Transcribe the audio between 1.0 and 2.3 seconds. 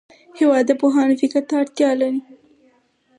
فکر ته اړتیا لري.